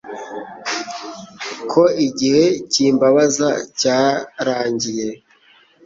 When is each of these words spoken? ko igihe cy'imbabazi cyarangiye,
ko 1.71 1.83
igihe 2.07 2.43
cy'imbabazi 2.71 3.49
cyarangiye, 3.79 5.07